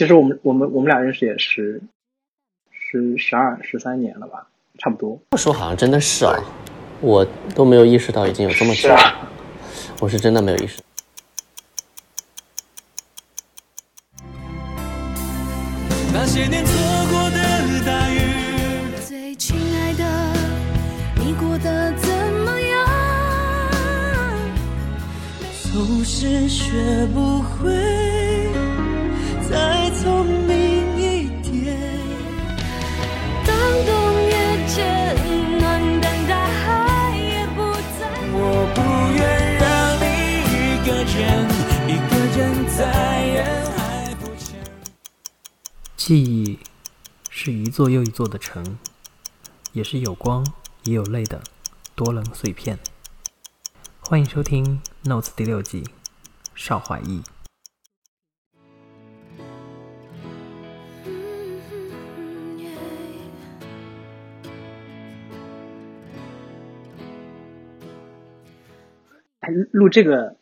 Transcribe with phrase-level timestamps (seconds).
[0.00, 1.82] 其实我们我们我们俩认识也是
[2.70, 4.46] 十十二十三年了吧，
[4.78, 5.20] 差不多。
[5.32, 6.32] 这么说好像真的是啊，
[7.02, 7.22] 我
[7.54, 9.30] 都没有意识到已经有这么久了，啊
[10.00, 10.80] 我是真的没有意识。
[16.14, 16.72] 那些年错
[17.10, 18.20] 过的大雨，
[19.06, 20.02] 最亲爱的，
[21.16, 22.08] 你过得怎
[22.42, 22.88] 么样？
[25.70, 27.89] 总是学不会
[46.10, 46.58] 记忆
[47.28, 48.76] 是一座又一座的城，
[49.72, 50.44] 也是有光
[50.82, 51.40] 也有泪的
[51.94, 52.76] 多棱碎片。
[54.00, 55.84] 欢迎收听《Notes》第六季，
[56.56, 57.22] 邵怀义。
[69.38, 70.36] 哎，录这个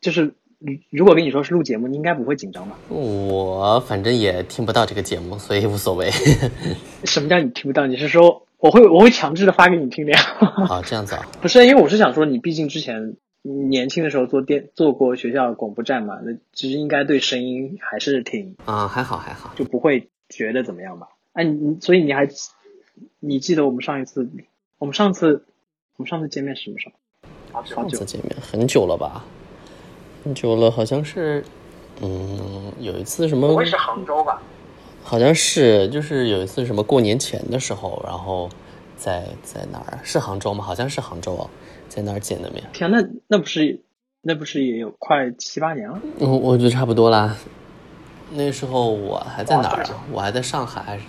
[0.00, 2.76] 就是如如果跟你说是录节目，你应该不会紧张吧？
[2.88, 6.10] 我反正也听不到这个节目，所以无所谓。
[7.04, 7.86] 什么叫你听不到？
[7.86, 10.20] 你是说我会我会强制的发给你听的呀？
[10.70, 19.52] 啊，这样子啊， 不是，因为我是想说，你毕竟之前年轻的时候做电做过学校广播站嘛，那其实应该对声音还是挺啊，还好还好。
[19.56, 21.08] 就不会觉得怎么样吧？
[21.32, 22.28] 哎，你你所以你还
[23.20, 24.30] 你记得我们上一次
[24.78, 25.44] 我们上次
[25.96, 26.92] 我们上次见面是什么时候？
[27.52, 29.24] 好上久次见面很久了吧？
[30.22, 31.44] 很久了，好像是，
[32.00, 33.48] 嗯，有一次什么？
[33.76, 34.40] 杭州吧？
[35.02, 38.48] 好像是，就是有一次什么过年前的时候，然后
[38.96, 39.98] 在在哪儿？
[40.04, 40.64] 是杭州吗？
[40.64, 41.50] 好像是杭州哦，
[41.88, 42.62] 在哪儿见的面。
[42.72, 43.80] 天，那那不是
[44.20, 46.00] 那不是也有快七八年了？
[46.20, 47.36] 嗯，我觉得差不多啦。
[48.30, 50.04] 那时候我还在哪儿啊？
[50.12, 51.04] 我还在上海，还是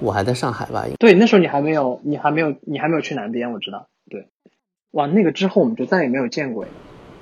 [0.00, 0.84] 我还在上海吧？
[0.98, 3.88] 对，那时候你还没有你还没有你还没有去南边，我知道。
[4.10, 4.28] 对，
[4.90, 6.70] 哇，那个之后我们就再也没有见过呀。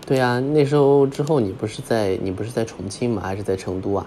[0.07, 3.23] 对呀、那时候之后你不是在你不是在重庆吗？
[3.23, 4.07] 还是在成都啊？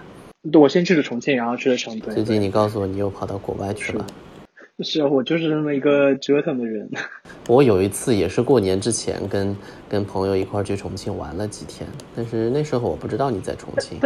[0.50, 2.10] 对，我先去了重庆，然后去了成都。
[2.14, 4.08] 最近你告诉我你又跑到国外去了。
[4.82, 6.90] 是我就是那么一个折腾的人。
[7.50, 9.54] 我有一次也是过年之前跟
[9.90, 14.00] 跟朋友一块儿去重庆玩了几天，但是那时候我不知道你在重庆。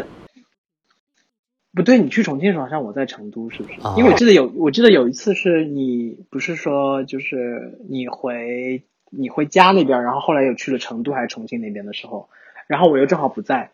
[1.75, 3.79] 不对，你去重庆的时候好像我在成都，是不是？
[3.81, 8.83] 啊因为我记得有，我记得有一次是你不是说就是你回
[9.16, 12.29] 你回家那边，然后后来又去了成都还是重庆那边的时候，
[12.66, 13.69] 然后我又正好不在，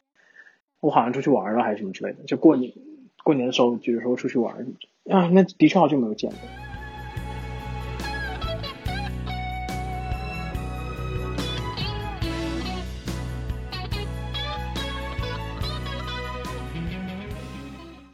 [0.82, 2.74] 我好像出去玩了还是什么之类的，就过年
[3.24, 4.68] 过年的时候，就是说出去玩
[5.10, 6.38] 啊，那的确好久没有见了。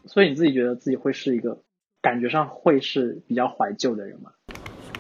[0.06, 1.64] 所以你自己觉得自己会是一个
[2.02, 4.32] 感觉上会是比较怀旧的人吗？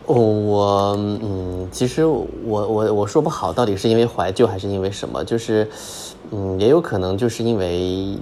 [0.07, 5.23] 哦，我嗯，其实我我我说不好，到底是因为怀旧还是因为什么？
[5.23, 5.67] 就是，
[6.29, 8.15] 嗯，也有可能就是因为，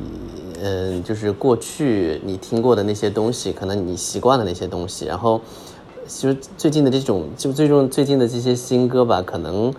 [0.61, 5.41] 嗯，就是过去你听过的那些东西，可能你习惯了那些东西，然后，
[6.07, 9.73] 其实最近的这种，就最终最近的这些新歌吧，可能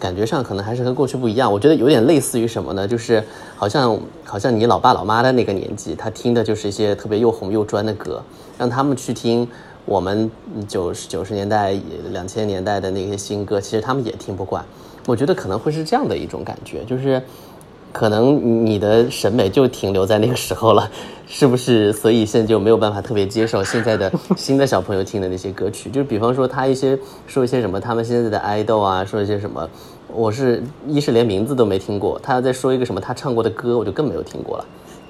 [0.00, 1.52] 感觉上可能还是和过去不一样。
[1.52, 2.88] 我觉得有点类似于什么呢？
[2.88, 3.22] 就是
[3.54, 8.22] 好像好像你老爸老妈的那个年纪，他听的就是一些特别又红又专的歌，
[8.56, 9.46] 让他们去听。
[9.88, 10.30] 我们
[10.68, 11.74] 九十九十年代、
[12.10, 14.62] 两千年代的那些新歌，其实他们也听不惯。
[15.06, 17.22] 我觉得可能会是这样的一种感觉，就是
[17.90, 20.90] 可能你的审美就停留在那个时候了，
[21.26, 21.90] 是不是？
[21.94, 25.88] 所以现在就没有办法特别接受现在的 新的小朋友听的那些歌曲。
[25.88, 29.66] 就是比方说他一些说一些什么，他们现在的爱豆啊，说一些什么，
[30.12, 34.64] 我是一是连名字都没听过，他要再说一个什么他唱过的歌，我就更没有听过了。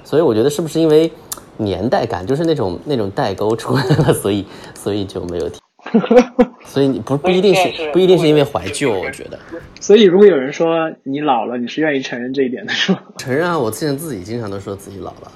[0.05, 1.11] 所以我觉得是不是因为
[1.59, 5.59] 年代感，就是那种那种代沟出来了， 所以所以就没有听。
[6.65, 9.39] 所以你不不一定是不一定是因为怀旧，我觉得
[9.79, 12.99] 所以如果有人说你老了，你是愿意承认这一点的，是吗？
[13.17, 15.31] 承认啊，我现在自己经常都说自己老了，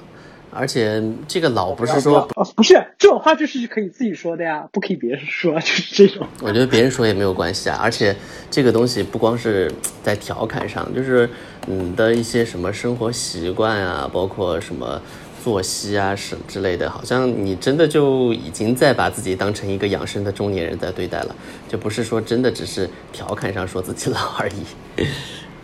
[0.50, 6.26] 而且这个老不是说，哦，不是这种话就是可以自己说的呀，不可以别人说，就是这种。
[6.42, 8.14] 我觉得别人说也没有关系啊，而且
[8.50, 9.72] 这个东西不光是
[10.02, 11.28] 在调侃上，就是
[11.66, 15.00] 你的一些什么生活习惯啊，包括什么。
[15.44, 21.36] 作息啊，什之类的，好像你真的就已经在把自己当成一个养生的中年人在对待了，
[21.68, 25.04] 就不是说真的只是调侃上说自己老而已。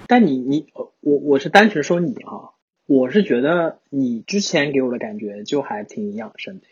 [0.07, 0.67] 但你你
[1.01, 2.53] 我我是单纯说你啊，
[2.85, 6.67] 我是觉得你之前给我的感觉就还挺养生的，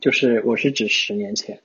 [0.00, 1.60] 就是我是指十年前，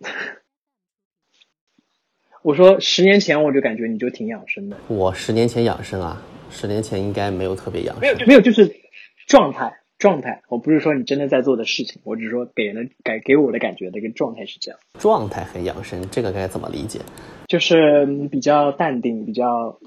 [2.40, 8.74] 我说十年前我就感觉你就挺养生的，我十年前养生啊，十年前应该没有特别养生，没有就是
[9.26, 9.78] 状态。
[9.98, 10.42] 状态。
[10.48, 17.00] 我不是说你真的在做的事情，我只是说给人的给给我的感觉的一个状态是这样，状态很养生，这个该怎么理解？
[17.48, 19.78] 就是嗯比较淡定，比较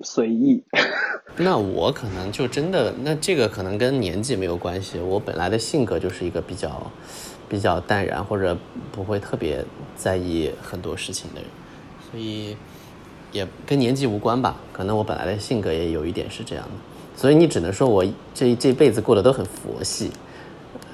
[0.00, 0.64] 随意。
[1.36, 4.98] 那我可能就真的，那这个可能跟年纪没有关系。
[4.98, 6.90] 我本来的性格就是一个比较
[7.48, 8.56] 比较淡然，或者
[8.90, 9.64] 不会特别
[9.94, 11.50] 在意很多事情的人，
[12.10, 12.56] 所以
[13.30, 14.60] 也跟年纪无关吧。
[14.72, 16.70] 可能我本来的性格也有一点是这样的，
[17.18, 20.12] 所以你只能说我这这辈子过得都很佛系，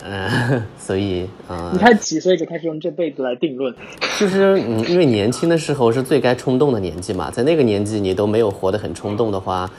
[0.03, 3.75] 嗯、 所以嗯、你看几岁就开始用这辈子来定论？
[4.19, 9.71] 就是嗯，因为年轻的时候是最该冲动的年纪嘛，在那个年纪你都没有活得很冲动的话，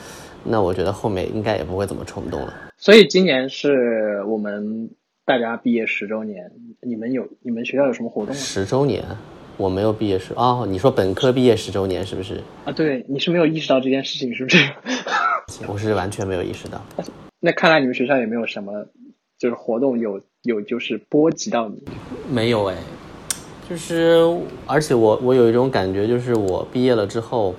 [0.44, 2.54] 那我觉得后面应该也不会怎么冲动了。
[2.78, 4.88] 所以今年是我们
[5.24, 6.48] 大家毕业十周年，
[6.80, 8.40] 你们有你们学校有什么活动吗？
[8.40, 9.04] 十周年，
[9.56, 12.40] 我没有毕业十哦，你说本科毕业十周年是不是？
[12.64, 14.58] 啊，对，你是没有意识到这件事情，是不是？
[15.66, 16.80] 我是完全没有意识到。
[17.40, 18.86] 那看来你们学校也没有什么
[19.38, 21.82] 就是活动有有就是波及到你。
[22.28, 22.76] 没有哎，
[23.68, 24.18] 就是
[24.66, 27.54] 而且我我有一种感觉，就是我毕业了之后，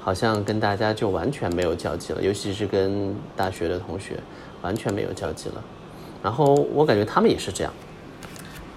[0.00, 4.14] 好像跟大家就完全没有交集了，尤其是跟大学的同学
[4.62, 5.64] 完全没有交集了。
[6.22, 7.72] 然后我感觉他们也是这样，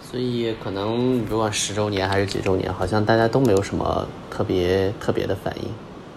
[0.02, 5.68] 所以可能不管十周年还是几周年，好像大家都没有什么特别特别的反应。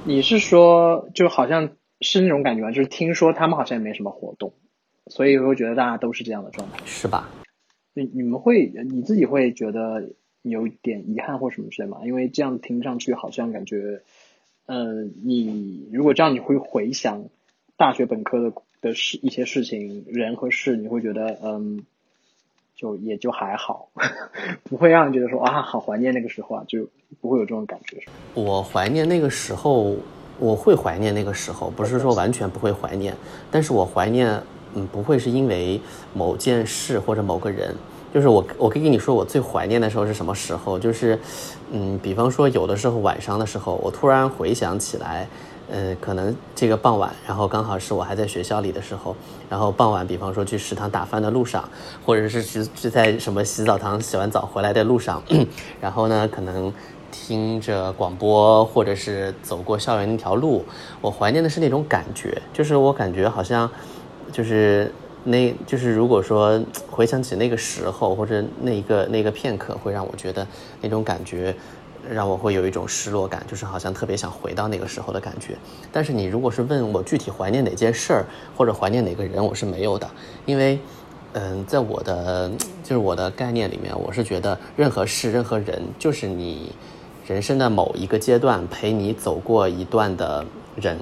[0.04, 1.68] 你是说就好像
[2.00, 2.70] 是那种感觉吗？
[2.70, 4.52] 就是听说他们好像也没什么活动，
[5.06, 6.78] 所以我觉得大家都是这样的状态。
[6.84, 7.28] 是吧？
[7.94, 10.10] 你你们会你自己会觉得
[10.42, 12.00] 有点遗憾或什么之类吗？
[12.04, 14.02] 因为这样听上去好像感觉，
[14.66, 17.24] 呃，你如果这样你会回想
[17.76, 18.52] 大学本科的
[18.82, 21.86] 的事一些事情人和事，你会觉得嗯，
[22.74, 23.88] 就也就还好，
[24.64, 26.90] 不会让你觉得说啊好怀念那个时候啊，就
[27.20, 28.02] 不会有这种感觉。
[28.34, 29.96] 我怀念那个时候，
[30.38, 33.14] 我会怀念那个时候，不是说完全不会怀念，
[33.50, 34.40] 但是我怀念，
[34.74, 35.80] 嗯，不会是因为
[36.12, 37.74] 某件事或者某个人，
[38.12, 40.78] 就是我，我可以跟你说，我最怀念的时候是什么时候？
[40.78, 41.18] 就是，
[41.72, 45.26] 嗯，比方说有的时候晚上的时候，我突然回想起来，
[45.70, 49.16] 呃，可能这个傍晚，然后刚好是我还在学校里的时候，
[49.48, 51.68] 然后傍晚，比方说去食堂打饭的路上，
[52.04, 55.22] 或者是去是在什么洗澡堂洗完澡回来的路上，
[55.80, 56.72] 然后呢，可能
[57.26, 60.64] 听着广播，或者是走过校园那条路，
[61.00, 63.68] 我怀念的是那种感觉，就是我感觉好像，
[64.30, 64.92] 就是
[65.24, 70.46] 那，就是如果说回想起那个时候或者那一个那个片刻，会让我觉得
[70.80, 71.54] 那种感觉。
[72.08, 75.56] 让我会有一种失落感，就是好像特别想回到那个时候的感觉。
[75.90, 78.24] 但是你如果是问我具体怀念哪件事儿
[78.56, 80.08] 或者怀念哪个人，我是没有的，
[80.44, 80.78] 因为，
[81.32, 82.48] 嗯，在我的
[82.84, 86.72] 就是我的概念里面，我是觉得任何事、任何人，就是你
[87.26, 90.44] 人生的某一个阶段陪你走过一段的
[90.76, 90.96] 人，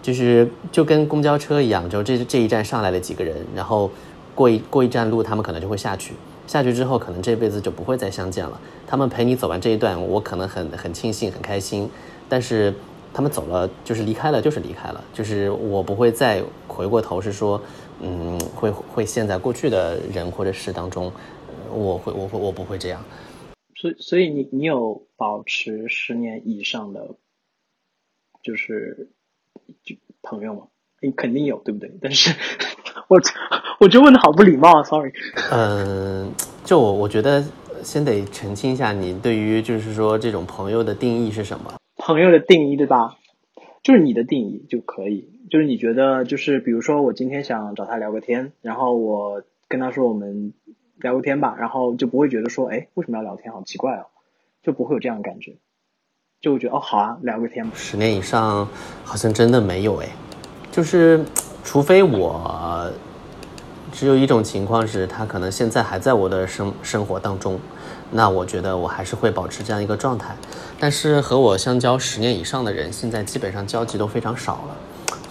[0.00, 3.90] 就是就跟公交车一样，就这这一站上来了几个人，然后
[4.34, 6.14] 过一过一站路，他们可能就会下去。
[6.46, 8.60] 下去之后，可能这辈子就不会再相见了。
[8.86, 11.90] 他们陪你走完这一段，我可能很很庆幸、很开心。
[12.28, 12.72] 但是
[13.12, 17.60] 他们走了，就是离开了，就是离开了，就是我不会再回过头，是说，
[18.00, 21.10] 嗯，会会陷在过去的人或者事当中，
[21.72, 23.02] 我会我会我不会这样。
[23.86, 27.16] 所以所以你你有保持十年以上的，
[28.42, 29.10] 就是
[29.82, 30.66] 就朋友吗？
[31.00, 31.92] 你肯定有，对不对？
[32.00, 32.34] 但是
[33.08, 33.20] 我
[33.80, 35.12] 我就问的好不礼貌啊，sorry。
[35.52, 36.32] 嗯，
[36.64, 37.44] 就我我觉得
[37.82, 41.74] 先得澄清一下，你对于就是说这种朋友的定义是什么？
[41.96, 43.16] 朋友的定义对吧？
[43.82, 50.52] 就是你的定义就可以，就是你觉得就是比如说我今天想找他聊个天，然后我跟他说我们
[51.06, 54.06] 聊个天吧，然后就不会觉得说哎为什么要聊天，好奇怪哦，
[54.60, 55.56] 就不会有这样的感觉，
[56.40, 57.70] 就会觉得哦好啊聊个天吧。
[57.76, 58.68] 十年以上
[59.04, 60.08] 好像真的没有哎，
[60.72, 61.24] 就是
[61.62, 62.90] 除非我
[63.92, 67.60] 只有一种情况是他可能现在还在我的生生活当中，
[68.10, 70.34] 那我觉得我还是会保持这样一个状态。
[70.80, 74.76] 但是和我相交十年以上的人，现在基本上交集都非常少了，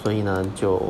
[0.01, 0.81] 所以呢，就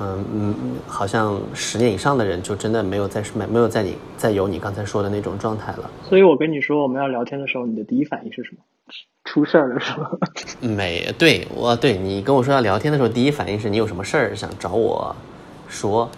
[0.00, 5.90] 嗯嗯，好像十年以上的人就真的没有在没没有在你再有你刚才说的那种状态了。
[6.08, 8.58] 所以我跟你说我们要聊天的时候，你的第一反应是什么？
[9.24, 10.10] 出事儿了是吧？
[10.60, 15.14] 没 对我对你跟我说要聊天的时候，第一反应是你有什么事儿想找我
[15.68, 16.08] 说，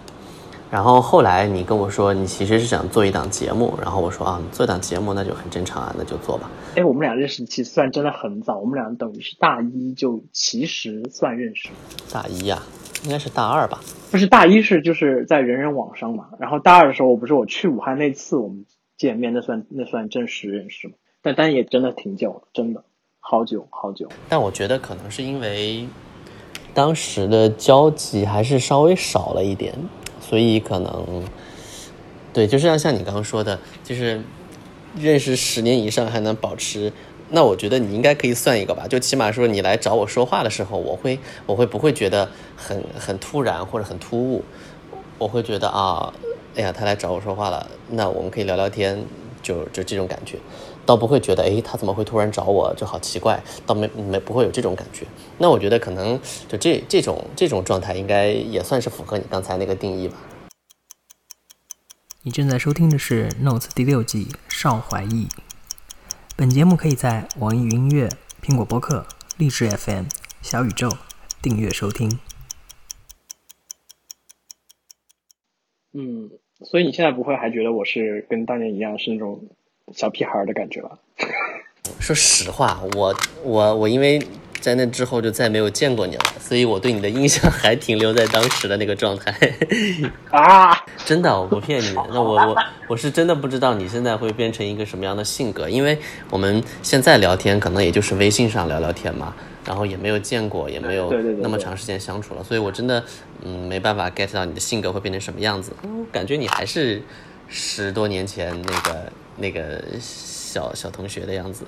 [0.70, 6.48] 然后后来你跟我说你其实是想做一档节目，然后我说啊，做一档节目那就很正常啊，那就做吧。
[6.76, 11.70] 哎，我们俩认识其实算真的很早，我们俩等于是大一就其实算认识，
[12.12, 12.62] 大一呀、
[13.04, 13.80] 应该是大二吧？
[14.10, 18.64] 不是大一是就是在人人网上嘛，然后大二的时候我不是我去武汉那次我们
[18.96, 22.84] 见面，那算那算正式认识嘛，但但也真的挺久了，真的
[23.18, 24.08] 好久好久。
[24.28, 25.86] 但我觉得可能是因为
[26.74, 29.74] 当时的交集还是稍微少了一点，
[30.20, 31.24] 所以可能，
[32.32, 34.20] 对，就是像像你刚刚说的，就是
[34.96, 36.92] 认识十年以上还能保持，
[37.32, 44.44] 那我觉得你应该可以算一个吧，就起码说你来找我说话的时候，我会我会不会觉得很很突然或者很突兀，
[45.16, 46.12] 我会觉得啊，
[46.56, 49.04] 哎呀，他来找我说话了，那我们可以聊聊天，
[49.42, 50.38] 就就这种感觉。
[50.84, 55.06] 倒不会觉得，哎，他怎么会突然找我，就好奇怪，倒没没不会有这种感觉。
[55.38, 56.18] 那我觉得可能
[56.48, 60.16] 就这这种这种状态，应该也算是符合你刚才那个定义吧。
[62.22, 65.28] 你正在收听的是《Notes》第六季《邵怀义》。
[66.40, 68.08] 本节目可以在网易云音乐、
[68.42, 69.04] 苹果播客、
[69.36, 70.04] 荔枝 FM、
[70.40, 70.88] 小宇宙
[71.42, 72.18] 订阅收听。
[75.92, 76.30] 嗯，
[76.62, 79.50] 所以你现在不会还觉得我是跟当年一样是那种
[79.92, 80.98] 小屁孩儿的感觉吧？
[82.00, 84.18] 说实话，我我我因为
[84.60, 89.34] 在那之后就再没有见过你了，所以我对你的印象还停留在当时的那个状态。
[90.30, 90.76] 啊，
[91.06, 91.94] 真的，我不骗你。
[92.12, 92.56] 那我我
[92.88, 95.98] 我是真的不知道你现在会变成一个什么样的性格，因为
[96.28, 103.02] 我们现在聊天可能也就是微信上聊聊天嘛，然后也没有见过，也没有那么长时间相处了，所以我真的
[103.42, 105.72] 嗯没办法 get 到你的性格会变成什么样子。
[105.82, 107.02] 我感觉你还是
[107.48, 111.64] 十多年前那个那个小小同学的样子。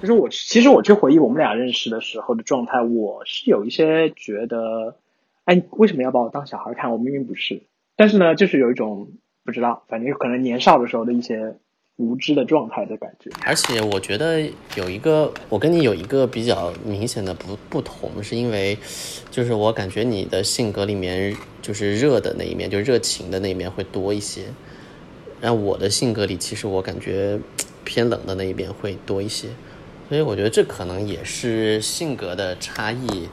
[0.00, 4.96] 就是我其实我去回忆我们俩认识的时候的状态，我是有一些觉得，
[5.44, 6.90] 哎，为什么要把我当小孩看？
[6.90, 7.62] 我明明不是。
[7.96, 9.12] 但是呢，就是有一种
[9.44, 11.56] 不知道，反正可能年少的时候的一些
[11.96, 13.30] 无知的状态的感觉。
[13.44, 14.40] 而且我觉得
[14.74, 18.78] 有一个，我跟你有一个比较明显的不不同，是因为，
[19.30, 24.44] 就是我感觉你的性格里面就是热的那一面，就热情的那一面会多一些。
[25.42, 27.38] 然后我的性格里，其实我感觉
[27.84, 29.48] 偏冷的那一边会多一些，
[30.10, 33.28] 所以我觉得这可能也是性格的差异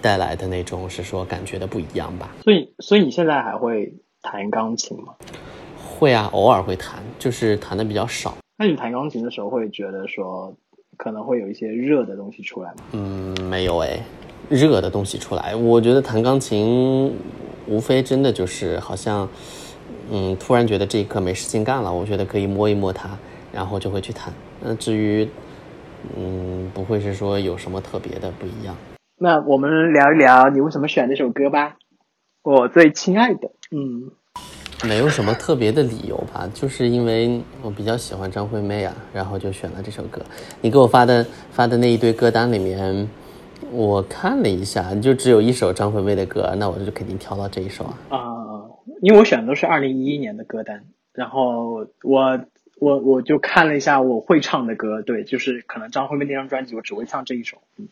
[0.00, 2.34] 带来的那种，是说感觉的不一样吧。
[2.42, 5.12] 所以，所以你现在还会弹钢琴吗？
[5.76, 8.34] 会啊，偶尔会弹，就是弹的比较少。
[8.56, 10.56] 那你弹钢琴的时候会觉得说，
[10.96, 12.76] 可能会有一些热的东西出来吗？
[12.92, 14.00] 嗯，没有哎，
[14.48, 15.54] 热的东西出来。
[15.54, 17.14] 我觉得弹钢琴，
[17.66, 19.28] 无非真的就是好像，
[20.10, 23.10] 嗯，突然觉得这一刻没事情干了，我觉得可以摸一摸它，
[23.52, 24.32] 然后就会去弹。
[24.62, 25.28] 那至于，
[26.16, 28.76] 嗯，不会是说有什么特别的不一样。
[29.18, 31.76] 那我们聊一聊你为什么选这首歌吧。
[32.42, 34.10] 我最亲爱的，嗯，
[34.84, 40.20] 没有什么特别的理由吧，就是因为我比较喜欢张惠妹啊，然后就选了这首歌。
[40.60, 43.08] 你给我发的发的那一堆歌单里面，
[43.70, 47.98] 我看了一下，就只有一首张惠妹的歌，那我就肯定挑到这一首啊。
[48.08, 48.18] 啊、
[49.02, 50.82] 因为我选的都是二零一一年的歌单，
[51.12, 52.40] 然后我
[52.82, 57.86] 我我就看了一下我会唱的歌，对，就是可能张惠妹那张专辑我只会唱这一首，嗯，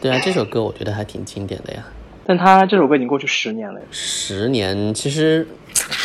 [0.00, 1.84] 对啊，这首歌我觉得还挺经典的呀。
[2.24, 5.44] 但他这首歌已经过去十年了，十年，其实，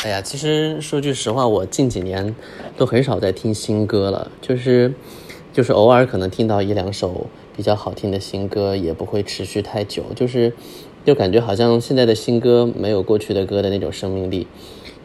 [0.03, 2.35] 哎呀，其实说句实话，我近几年
[2.75, 4.91] 都很少在听新歌了，就是，
[5.53, 10.51] 就是偶尔可能听到一两首比较好听的新歌，也不会持续太久，就是，
[11.05, 14.47] 就感觉好像现在的新歌没有过去的歌的那种生命力，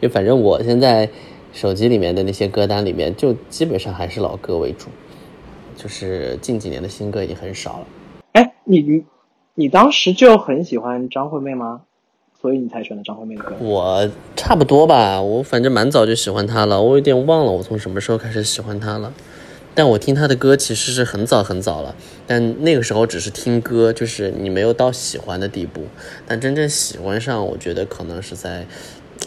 [0.01, 1.07] 就反正我现在
[1.53, 4.87] 手机里面的那些歌单里面，就基本上还是老歌为主，
[5.75, 7.87] 就是近几年的新歌已经很少了。
[8.33, 9.05] 哎，你你
[9.55, 11.81] 你当时就很喜欢张惠妹吗？
[12.39, 13.55] 所以你才选的张惠妹的歌？
[13.59, 19.11] 我差不多吧，我反正蛮早就喜欢她了，我有点忘了我从什么时候开始喜欢她了。
[19.73, 25.83] 但我听她的歌其实是很早很早了，但那个时候只是听歌，就是你没有到喜欢的地步。
[26.27, 28.65] 但真正喜欢上，我觉得可能是在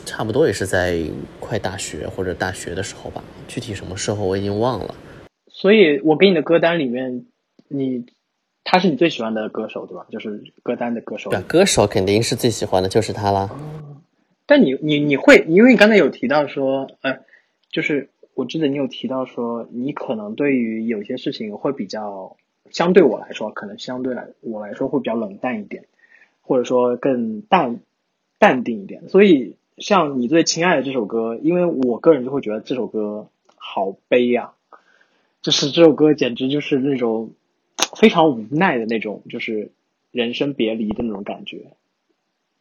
[0.04, 0.99] 差不多也是在
[1.38, 4.94] 快大学或者大学的时候吧，具体什么时候我已经忘了。
[5.49, 7.26] 所以我给你的歌单里面，
[7.68, 8.06] 你
[8.64, 10.06] 他是你最喜欢的歌手对吧？
[10.11, 11.38] 就是歌单的歌手对。
[11.38, 13.50] 啊，歌手肯定是最喜欢的就是他啦。
[14.47, 17.20] 但你你你会，因为你刚才有提到说，呃，
[17.70, 22.37] 就是我记得你有提到说，你可能对于有些事情会比较，
[22.70, 25.85] 相对我来说，可能相对来我来说会比较冷淡一点，
[26.40, 27.80] 或者说更淡
[28.38, 29.09] 淡定一点。
[29.09, 34.52] 所以像你最亲爱的这首歌，因为我个人就会觉得这首歌好悲呀、
[35.42, 37.32] 就是这首歌简直就是那种
[37.96, 39.72] 非常无奈的那种，就是
[40.12, 41.72] 人生别离的那种感觉。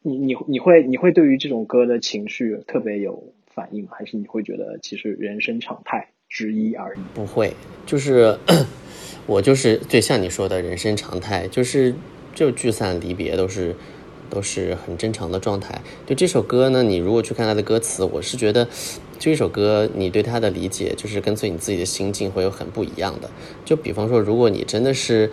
[0.02, 3.86] 你你你会你会对于这种歌的情绪特别有反应？
[3.88, 7.00] 还是你会觉得其实人生常态之一而已？
[7.14, 7.52] 不会，
[7.84, 8.38] 就是
[9.26, 11.94] 我就是对像你说的人生常态，就是
[12.34, 13.76] 就聚散离别都是
[14.30, 15.82] 都是很正常的状态。
[16.06, 18.66] 就这首歌呢，你如果去看它的歌词，我是觉得
[19.18, 23.28] 就一首歌，你对它的理解就是跟随你自己的心境会有很不一样的。
[23.64, 25.30] 就比方说，如果你真的是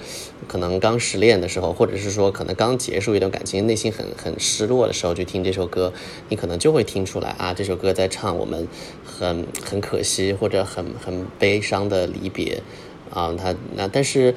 [0.47, 5.93] 可能刚失恋的时候，或者是说可能刚结束一段感情，内心很很失落的时候，去听这首歌，
[6.29, 8.67] 你可能就会听出来啊，这首歌在唱我们
[9.05, 12.61] 很很可惜或者很很悲伤的离别
[13.09, 13.33] 啊。
[13.37, 14.33] 它那但是。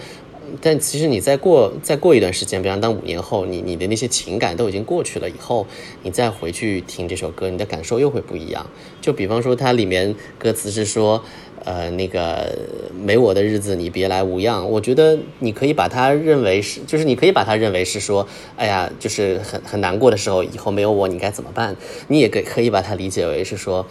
[0.61, 5.66] 但其实你再过再过一段时间，比方当五年后，你你的那些情感都已经过去了以后，
[6.02, 8.66] 你再回去听这首歌，你的感受又会不一样。
[9.00, 11.23] 就比方说，它里面歌词是说，
[11.64, 12.57] 呃，那个
[12.95, 14.69] 没我的日子你别来无恙。
[14.71, 18.26] 我觉得你可以把它认为是，就是你可以把它认为是说，
[18.57, 21.76] 哎呀，就是很很难过的时候，以后没有我你该怎么办？
[22.09, 23.87] 你也可可以把它理解为是说，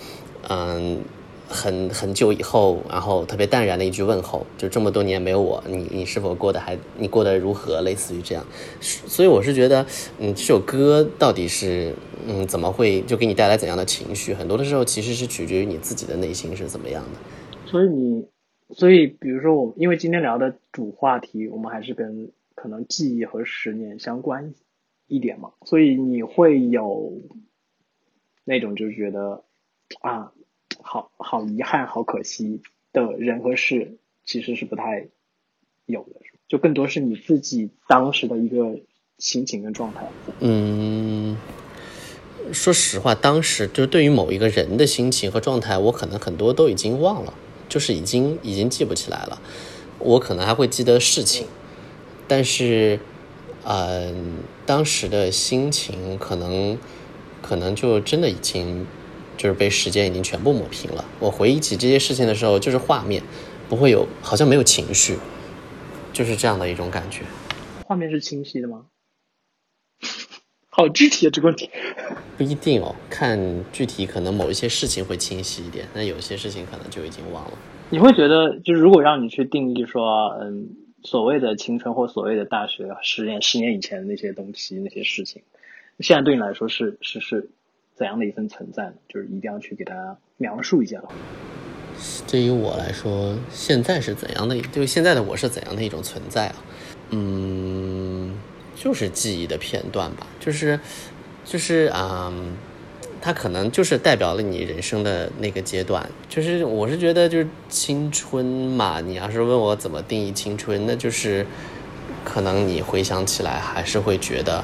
[0.48, 1.00] 嗯。
[1.50, 7.82] 很很久以后，然后特别淡然的一句问候，就这么多年没有我，你你是否过得还你过得如何？
[7.82, 8.46] 类似于这样，
[8.80, 9.84] 所以我是觉得，
[10.20, 11.94] 嗯，这首歌到底是
[12.28, 14.34] 嗯怎么会就给你带来怎样的情绪？
[14.34, 17.66] 很多的时候其实是取决于你自己的内心是怎么样的。
[17.66, 18.28] 所以你，
[18.72, 24.54] 所以比如说我，因为今天聊的主话题，我们还是跟可能记忆和十年相关
[25.08, 27.14] 一点嘛，所以你会有
[28.46, 29.44] 那种就觉得
[30.02, 30.32] 啊。
[30.82, 35.08] 好好遗憾、好可惜的人和事，其实是不太
[35.86, 38.80] 有的，就更多是你自己当时的一个
[39.18, 40.08] 心情跟状态。
[40.40, 41.38] 嗯，
[42.52, 47.34] 说实话，当时就是对于某一个人的心情和状态，我可能很多都已经忘了，
[47.68, 49.42] 就是已经已经记不起来了。
[50.00, 51.48] 我可能还会记得事情，
[52.28, 53.00] 但是，
[53.66, 56.78] 嗯，当时的心情可能
[57.42, 58.88] 可能就真的已经。
[59.40, 61.06] 就是被时间已经全部抹平了。
[61.18, 63.24] 我回忆起这些事情的时候，就是画面，
[63.70, 65.18] 不会有，好像没有情绪，
[66.12, 67.22] 就是这样的一种感觉。
[67.86, 68.88] 画面是清晰的吗？
[70.68, 71.70] 好具体啊，这个问题。
[72.38, 73.40] 不一定哦，看
[73.72, 77.58] 具体，可能某一些事情会清晰一点，但有些事情可能就已经忘了。
[77.90, 80.70] 你会觉得，就是如果让你去定义说，嗯，
[81.04, 85.44] 所谓的青春或所谓的大学，十年、十年以前的那些东西、那些事情，
[86.02, 87.50] 现在对你来说是是是？
[88.00, 88.94] 怎样的一份存在呢？
[89.10, 91.10] 就是一定要去给大家描述一下了。
[92.26, 94.58] 对于我来说，现在是怎样的？
[94.72, 96.56] 对现在的我是怎样的一种存在啊？
[97.10, 98.34] 嗯，
[98.74, 100.26] 就是记忆的片段吧。
[100.40, 100.80] 就是，
[101.44, 102.34] 就是啊，
[103.20, 106.10] 它可能就是代表了你人生的那个阶段。
[106.30, 109.02] 就是我是觉得，就是青春嘛。
[109.02, 111.46] 你要是问我怎么定义青春，那就是
[112.24, 114.64] 可能你回想起来还是会觉得。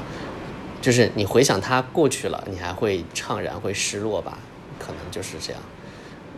[0.86, 4.38] 就是你回想它过去了，你还会怅然，会失落吧？
[4.78, 5.60] 可能就是这样。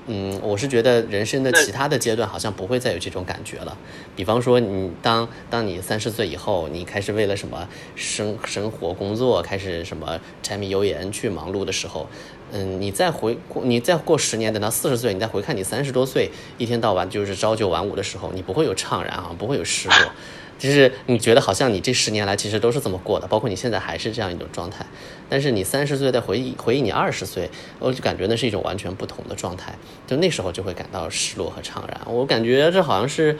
[0.06, 3.76] 嗯，我是觉得人生的其他的阶段好像不会再有这种感觉了。
[4.16, 12.08] 比方说，你当当你三十岁以后，你开始为了什么生生活、工作开始什么柴米油盐去忙碌的时候，
[12.50, 20.12] 嗯，你再回过，你再过十年，等到四十岁，你再回看你三十多岁一天到晚就是朝九晚五的时候，你不会有怅然啊，不会有失落。
[20.58, 24.84] 就是你觉得好像你这十年来其实都是这么过的，包括你现在还是这样一种状态。
[25.30, 29.74] 但是你三十岁再回忆回忆你二十岁，我就感觉那是一种完全不同的状态。
[30.06, 32.00] 就那时候就会感到失落和怅然。
[32.06, 33.38] 我感觉这好像是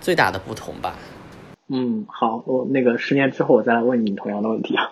[0.00, 0.96] 最大的不同吧。
[1.68, 4.88] 嗯，好，我那个十年之后我再来问你同样的问题啊。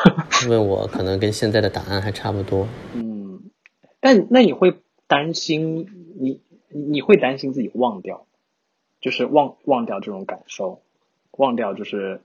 [0.48, 2.68] 问我可能跟现在的答案还差不多。
[2.92, 3.40] 嗯，
[3.98, 4.74] 但那你会
[5.06, 5.88] 担心
[6.20, 8.26] 你你会担心自己忘掉，
[9.00, 10.82] 就是忘忘掉这种感受。
[11.38, 12.20] 忘掉就是，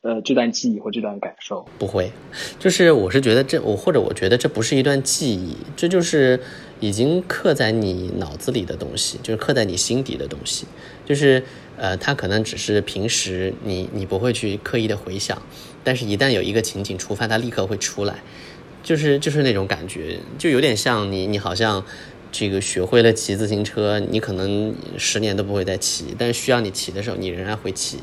[0.00, 2.10] 呃，这段记忆或这段感受不会，
[2.58, 6.40] 就是我是觉得这我或者我觉得这不是一段记忆，这就是
[6.80, 10.66] 已经刻在你脑子里的东西，就是刻在你心底的东西，
[11.04, 11.42] 就是
[11.76, 15.40] 呃，它可能只是平时你你不会去刻意的回想，
[15.84, 18.22] 但是一旦有一个情景触发，它立刻会出来，
[18.82, 21.84] 就是就是那种感觉，就有点像你你好像
[22.32, 27.98] 这个学会了骑自行车，你可能十年都不会再骑，但是需要你骑的时候，你仍然会骑。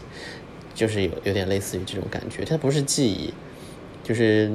[0.79, 3.33] 就是有有点类似于这种感觉，它不是记忆，
[4.01, 4.49] 就是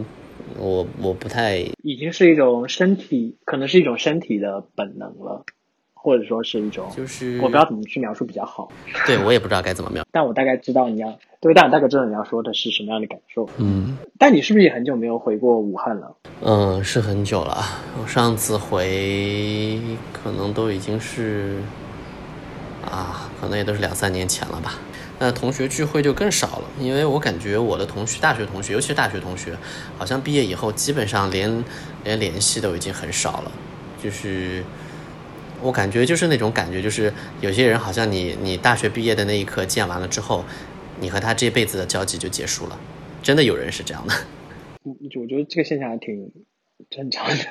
[0.59, 5.45] 我我不太已经是一种身体，可能是一种身体的本能了，
[5.93, 8.73] 或者说是一种，就是我不知道怎么去描述比较好。
[9.07, 13.47] 对我也不知道该怎么描， 但我大概知道你要对，但我大概知道你要说的是什么样的感受。
[13.59, 16.17] 嗯，但你是不是也很久没有回过武汉了？
[16.41, 17.63] 嗯，是很久了，
[18.03, 19.79] 我上次回
[20.11, 21.59] 可能都已经是
[22.83, 24.79] 啊，可能也都是两三年前了吧。
[25.19, 29.57] 那同学聚会就更少了，因为我感觉我的同学，大学同学，尤其是大学同学，
[29.97, 31.65] 好像毕业以后基本上连
[32.03, 33.53] 连联系都已经很少了。
[34.03, 34.63] 就是
[35.63, 40.45] 我感觉就是那种感觉，就是有些人好像你你大学毕业的那一刻见完了之后，
[41.01, 42.79] 你和他这辈子的交集就结束了。
[43.23, 44.15] 真的有人是这样的。
[44.85, 46.31] 嗯，我觉得这个现象还挺
[46.91, 47.45] 正常的。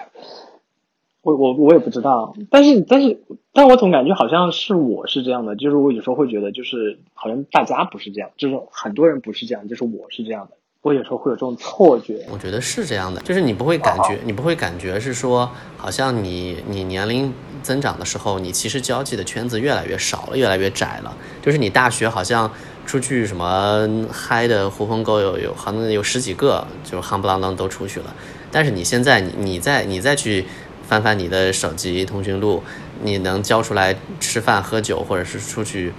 [1.23, 3.17] 我我我也不知道，但是但是
[3.53, 12.25] 但我总感觉好像是我是这样的，就是我有时候会觉得就是好像大家不是这样，就是很多人不是这样，就是我是这样的，我有时候会有这种错觉。
[12.29, 21.15] 我觉得是这样的，就是你不会感觉，你不会感觉是说，好像你你年龄增长的时候，你其实交际的圈子越来越少了，越来越窄了。
[21.41, 22.51] 就是你大学好像
[22.85, 28.13] 出去什么嗨的狐朋狗友有好像有十几个，就是夯不啷当都出去了。
[28.51, 30.45] 但是你现在你你再你再去
[30.93, 32.61] 翻翻你的手机通讯录，
[33.01, 35.91] 你能交出来吃饭喝酒或者是出去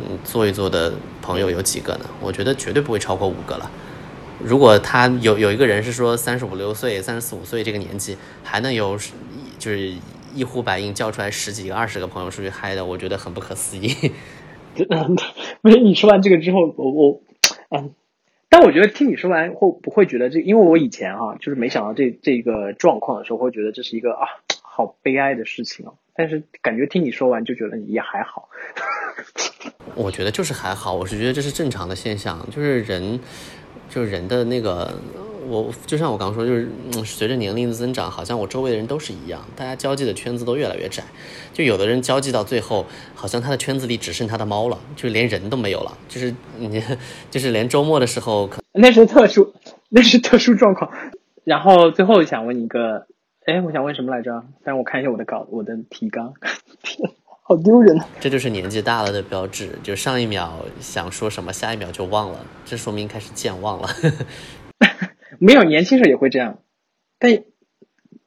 [0.00, 2.10] 嗯坐一坐的朋友有几个呢？
[2.20, 3.70] 我觉得绝对不会超过五个了。
[4.40, 8.98] 如果他有有一个人是说三十五六岁、三十四五岁这个年纪，还能有
[9.56, 9.92] 就是
[10.34, 13.94] 一呼百应叫出来十几个、二十个朋友出去嗨的，我觉得很不可思议。
[15.62, 17.20] 不是 你说完这个之后，我我
[17.70, 17.94] 嗯，
[18.50, 20.40] 但我觉得听你说完会不会觉得这？
[20.40, 24.26] 因为我以前哈、就是没想到这这个状况的时候，会觉得这是一个啊
[24.60, 25.94] 好悲哀的事情哦。
[26.14, 28.48] 但是感觉听你说完就觉得也还好。
[29.94, 33.20] 我觉得就是还好，我是觉得这是正常的现象，就是人，
[33.88, 34.92] 就是人的那个，
[35.50, 41.02] 我就像我刚说，就是嗯，随着年龄的增长，好像我周围的人都是一样，大家交际的圈子都越来越窄，
[41.52, 42.86] 就有的人交际到最后，
[43.16, 46.80] 好像他的圈子里只剩他的猫了，就连人都没有了，就是你，
[47.30, 49.52] 就是连周末的时候，可那是特殊，
[49.88, 50.88] 那是特殊状况。
[51.42, 53.06] 然后最后想问你一个，
[53.46, 54.44] 哎，我想问什么来着？
[54.64, 56.32] 但是我看一下我的稿，我的提纲，
[56.84, 57.10] 天，
[57.42, 58.06] 好丢人啊！
[58.20, 63.88] 这就是年纪大了的标志，就上一秒想说什么，下一秒就忘了，这说明开始健忘了。
[65.42, 66.58] 没有年轻时候也会这样，
[67.18, 67.32] 但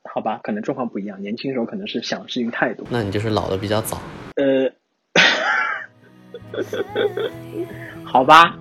[0.04, 1.21] 好吧，可能状况不一样。
[1.21, 2.88] 年轻时候可能是想事情太多。
[2.89, 4.02] 那你就是老的比较早。
[4.34, 4.73] 呃，
[8.04, 8.58] 好吧，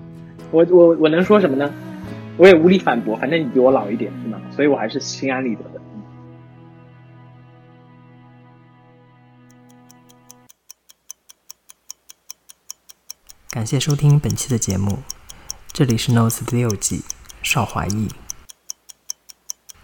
[0.50, 1.72] 我我我能说什么呢？
[2.36, 4.38] 我也无力反驳，反正你比我老一点，是吗？
[4.54, 5.80] 所以我还是心安理得的。
[13.48, 14.98] 感谢收听本期的节目，
[15.72, 17.00] 这里是 Notes 第六季
[17.42, 18.08] 邵华义。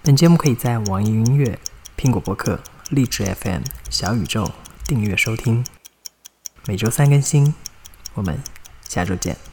[0.09, 1.59] 本节目可以在网易云音乐、
[1.95, 4.51] 苹果播客、荔枝 FM、小宇宙
[4.87, 5.63] 订阅收听，
[6.65, 7.55] 每周三更新。
[8.15, 8.43] 我们
[8.89, 9.48] 下周见。